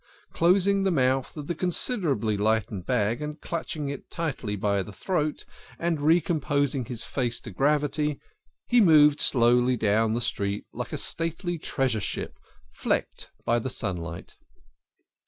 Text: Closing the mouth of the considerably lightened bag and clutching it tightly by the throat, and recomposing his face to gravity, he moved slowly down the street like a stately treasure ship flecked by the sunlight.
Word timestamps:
Closing 0.33 0.81
the 0.81 0.89
mouth 0.89 1.37
of 1.37 1.45
the 1.45 1.53
considerably 1.53 2.35
lightened 2.35 2.87
bag 2.87 3.21
and 3.21 3.39
clutching 3.39 3.87
it 3.89 4.09
tightly 4.09 4.55
by 4.55 4.81
the 4.81 4.91
throat, 4.91 5.45
and 5.77 6.01
recomposing 6.01 6.85
his 6.85 7.03
face 7.03 7.39
to 7.41 7.51
gravity, 7.51 8.19
he 8.65 8.81
moved 8.81 9.19
slowly 9.19 9.77
down 9.77 10.15
the 10.15 10.19
street 10.19 10.65
like 10.73 10.91
a 10.91 10.97
stately 10.97 11.59
treasure 11.59 12.01
ship 12.01 12.39
flecked 12.71 13.29
by 13.45 13.59
the 13.59 13.69
sunlight. 13.69 14.37